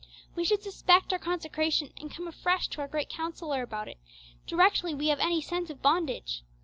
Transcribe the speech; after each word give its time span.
We 0.35 0.45
should 0.45 0.63
suspect 0.63 1.13
our 1.13 1.19
consecration, 1.19 1.91
and 1.95 2.09
come 2.09 2.27
afresh 2.27 2.67
to 2.69 2.81
our 2.81 2.87
great 2.87 3.07
Counsellor 3.07 3.61
about 3.61 3.87
it, 3.87 3.99
directly 4.47 4.95
we 4.95 5.09
have 5.09 5.19
any 5.19 5.41
sense 5.41 5.69
of 5.69 5.83
bondage. 5.83 6.43